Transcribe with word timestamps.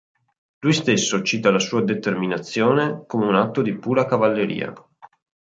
Lui 0.63 0.73
stesso 0.73 1.21
cita 1.21 1.51
la 1.51 1.59
sua 1.59 1.83
determinazione 1.83 3.03
come 3.05 3.27
un 3.27 3.35
atto 3.35 3.61
di 3.61 3.75
pura 3.77 4.07
cavalleria. 4.07 4.73